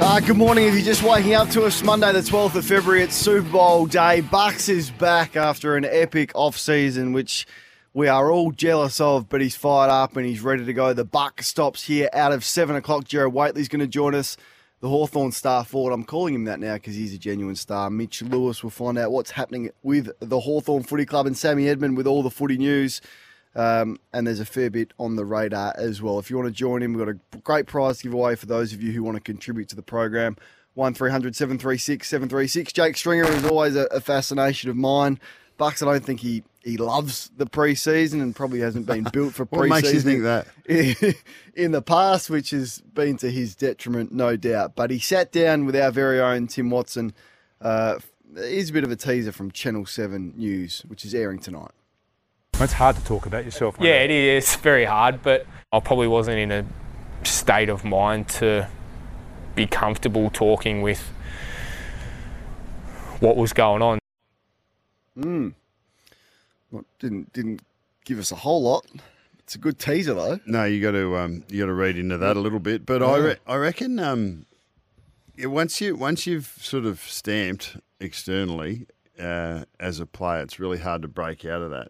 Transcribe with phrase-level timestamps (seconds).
[0.00, 0.66] Uh, good morning.
[0.66, 3.86] If you're just waking up to us, Monday the 12th of February, it's Super Bowl
[3.86, 4.20] day.
[4.20, 7.46] Bucks is back after an epic off-season, which
[7.94, 10.92] we are all jealous of, but he's fired up and he's ready to go.
[10.92, 13.04] The Buck stops here out of 7 o'clock.
[13.04, 14.36] Jared Waitley's going to join us.
[14.80, 15.92] The Hawthorn star forward.
[15.92, 17.88] I'm calling him that now because he's a genuine star.
[17.88, 21.96] Mitch Lewis will find out what's happening with the Hawthorn Footy Club and Sammy Edmund
[21.96, 23.00] with all the footy news.
[23.56, 26.18] Um, and there's a fair bit on the radar as well.
[26.18, 28.82] If you want to join in, we've got a great prize giveaway for those of
[28.82, 30.36] you who want to contribute to the program.
[30.74, 32.72] 1300 736 736.
[32.72, 35.20] Jake Stringer is always a, a fascination of mine.
[35.56, 39.44] Bucks, I don't think he, he loves the preseason and probably hasn't been built for
[39.50, 39.70] What preseason.
[39.70, 41.14] makes you think that?
[41.54, 44.74] in the past, which has been to his detriment, no doubt.
[44.74, 47.14] But he sat down with our very own Tim Watson.
[47.60, 48.00] Uh,
[48.34, 51.70] here's a bit of a teaser from Channel 7 News, which is airing tonight.
[52.60, 53.76] It's hard to talk about yourself.
[53.80, 54.44] Yeah, it is.
[54.44, 56.64] It's very hard, but I probably wasn't in a
[57.24, 58.68] state of mind to
[59.54, 61.00] be comfortable talking with
[63.20, 63.98] what was going on.
[66.70, 67.62] Well, didn't didn't
[68.04, 68.86] give us a whole lot.
[69.40, 70.40] It's a good teaser though.
[70.46, 72.86] No, you got to um, you got to read into that a little bit.
[72.86, 74.46] But I re- I reckon um,
[75.36, 78.86] yeah, once you once you've sort of stamped externally
[79.20, 81.88] uh, as a player, it's really hard to break out of that.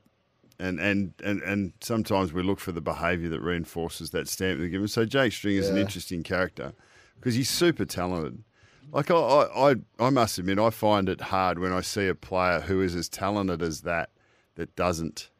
[0.58, 4.68] And and and and sometimes we look for the behaviour that reinforces that stamp they're
[4.68, 4.86] given.
[4.88, 6.72] So Jake Stringer is an interesting character
[7.16, 8.44] because he's super talented.
[8.92, 12.14] Like I, I, I, I must admit, I find it hard when I see a
[12.14, 14.10] player who is as talented as that
[14.54, 15.30] that doesn't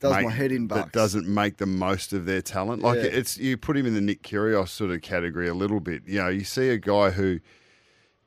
[0.00, 0.82] Does make- my head in bucks.
[0.82, 2.82] that doesn't make the most of their talent.
[2.82, 3.04] Like Yeah.
[3.04, 6.02] it's you put him in the Nick Kyrgios sort of category a little bit.
[6.06, 7.40] You know, you see a guy who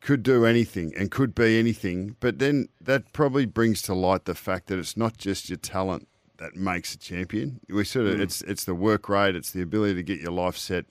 [0.02, 4.34] could do anything and could be anything, but then that probably brings to light the
[4.36, 6.08] fact that it's not just your talent
[6.38, 7.60] that makes a champion.
[7.70, 8.14] We sort Mm.
[8.16, 10.86] of it's it's the work rate, it's the ability to get your life set.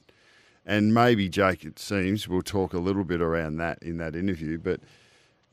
[0.64, 4.58] And maybe Jake, it seems, we'll talk a little bit around that in that interview,
[4.58, 4.80] but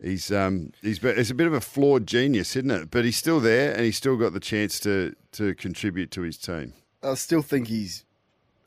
[0.01, 2.91] he's um he's it's a bit of a flawed genius, isn't it?
[2.91, 6.37] But he's still there, and he's still got the chance to to contribute to his
[6.37, 6.73] team.
[7.01, 8.05] I still think he's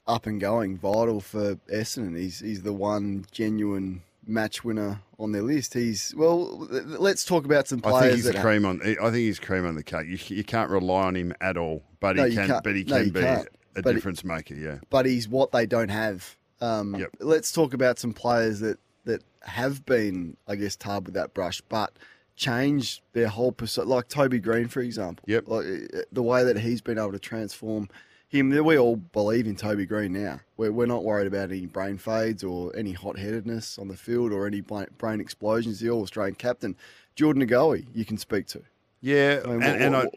[0.07, 2.17] up and going, vital for Essendon.
[2.19, 5.75] He's he's the one genuine match winner on their list.
[5.75, 6.59] He's well.
[6.71, 7.97] Let's talk about some players.
[7.97, 8.81] I think he's that cream on.
[8.83, 10.07] I think he's cream on the cake.
[10.07, 12.61] You, you can't rely on him at all, but No, he can.
[12.63, 13.49] But he can you be can't.
[13.77, 14.55] a But difference maker.
[14.55, 14.79] Yeah.
[14.91, 16.37] but he's what they don't have.
[16.61, 17.11] Um, Yep.
[17.21, 21.61] Let's talk about some players that, that have been, I guess, tarred with that brush,
[21.63, 21.99] but
[22.37, 23.89] changed their whole persona.
[23.89, 25.25] Like Toby Greene, for example.
[25.29, 25.45] Yep.
[25.49, 27.89] Like uh, the way that he's been able to transform
[28.33, 28.51] him.
[28.65, 30.41] We all believe in Toby Greene now.
[30.57, 34.33] We're, we're not worried about any brain fades or any hot headedness on the field
[34.33, 35.81] or any brain explosions.
[35.81, 36.77] The All Australian captain,
[37.15, 38.63] Jordan Ngoe, you can speak to.
[39.01, 40.05] Yeah, I mean, and, what- and I.
[40.05, 40.15] what-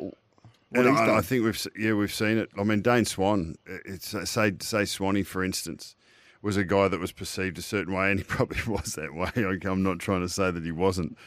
[0.69, 2.49] what And I, I think we've yeah we've seen it.
[2.57, 5.95] I mean, Dane Swan, it's uh, say say Swanee for instance,
[6.41, 9.29] was a guy that was perceived a certain way, and he probably was that way.
[9.63, 11.17] I'm not trying to say that he wasn't,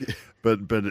[0.43, 0.84] but but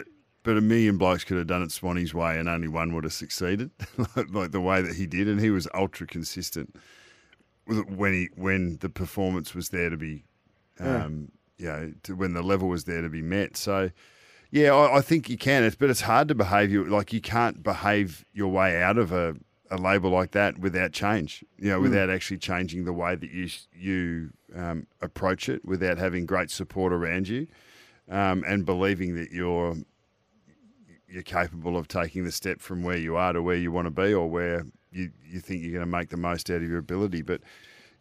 [0.48, 3.12] but a million blokes could have done it Swanee's way, and only one would have
[3.12, 3.70] succeeded,
[4.16, 6.74] like, like the way that he did, and he was ultra consistent
[7.66, 10.24] when he when the performance was there to be,
[10.80, 13.58] um, you know, to, when the level was there to be met.
[13.58, 13.90] So.
[14.50, 15.62] Yeah, I, I think you can.
[15.62, 16.72] It's, but it's hard to behave.
[16.72, 19.36] You like you can't behave your way out of a,
[19.70, 21.44] a label like that without change.
[21.58, 26.24] You know, without actually changing the way that you you um, approach it, without having
[26.24, 27.46] great support around you,
[28.10, 29.76] um, and believing that you're
[31.08, 33.90] you're capable of taking the step from where you are to where you want to
[33.90, 36.78] be, or where you, you think you're going to make the most out of your
[36.78, 37.22] ability.
[37.22, 37.40] But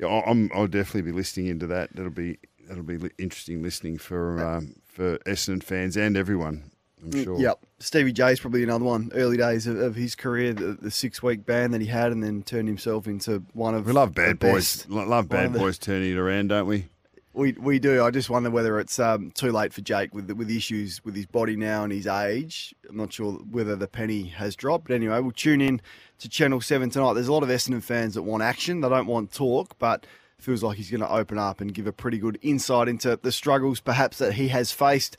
[0.06, 1.96] I'm, I'll definitely be listening into that.
[1.96, 2.38] That'll be
[2.68, 6.72] that'll be interesting listening for um, for Essendon fans and everyone.
[7.04, 7.40] I'm sure.
[7.40, 7.60] Yep.
[7.80, 9.12] Stevie J's probably another one.
[9.14, 12.24] Early days of, of his career, the, the six week ban that he had, and
[12.24, 14.78] then turned himself into one of We love bad boys.
[14.78, 14.90] best.
[14.90, 16.88] Love bad of the- boys turning it around, don't we?
[17.38, 18.04] We we do.
[18.04, 21.28] I just wonder whether it's um, too late for Jake with with issues with his
[21.28, 22.74] body now and his age.
[22.90, 24.88] I'm not sure whether the penny has dropped.
[24.88, 25.80] But anyway, we'll tune in
[26.18, 27.14] to Channel Seven tonight.
[27.14, 28.82] There's a lot of Essendon fans that want action.
[28.82, 30.08] They don't want talk, but
[30.40, 33.32] feels like he's going to open up and give a pretty good insight into the
[33.32, 35.18] struggles perhaps that he has faced